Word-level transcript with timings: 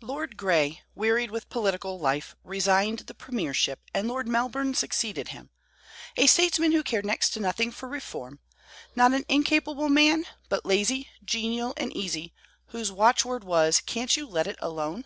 Lord 0.00 0.36
Grey, 0.36 0.80
wearied 0.96 1.30
with 1.30 1.48
political 1.48 1.96
life, 2.00 2.34
resigned 2.42 2.98
the 3.06 3.14
premiership, 3.14 3.78
and 3.94 4.08
Lord 4.08 4.26
Melbourne 4.26 4.74
succeeded 4.74 5.28
him, 5.28 5.50
a 6.16 6.26
statesman 6.26 6.72
who 6.72 6.82
cared 6.82 7.06
next 7.06 7.30
to 7.34 7.38
nothing 7.40 7.70
for 7.70 7.88
reform; 7.88 8.40
not 8.96 9.12
an 9.14 9.24
incapable 9.28 9.88
man, 9.88 10.26
but 10.48 10.66
lazy, 10.66 11.08
genial, 11.24 11.72
and 11.76 11.96
easy, 11.96 12.34
whose 12.70 12.90
watchword 12.90 13.44
was, 13.44 13.80
"Can't 13.80 14.16
you 14.16 14.26
let 14.26 14.48
it 14.48 14.56
alone?" 14.58 15.04